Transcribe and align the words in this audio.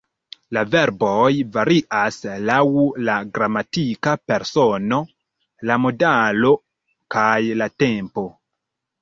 La 0.55 0.61
verboj 0.75 1.33
varias 1.57 2.17
laŭ 2.49 2.61
la 3.09 3.17
gramatika 3.35 4.15
persono, 4.33 4.99
la 5.71 5.79
modalo 5.85 6.53
kaj 7.19 7.31
la 7.63 7.71
tempo. 7.87 8.27